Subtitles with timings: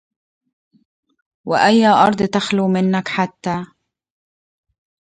[1.45, 3.65] وأي الأرض تخلو منك حتى